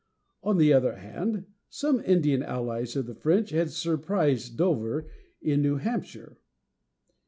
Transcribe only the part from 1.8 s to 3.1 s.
Indian allies of